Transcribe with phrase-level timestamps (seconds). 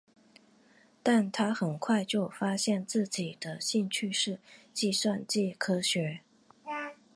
[1.03, 4.39] 但他很快就发现自己的兴趣是
[4.73, 6.21] 计算机科学。